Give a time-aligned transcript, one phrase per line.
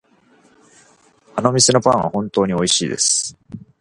[1.35, 3.37] あの店のパンは本当においしいです。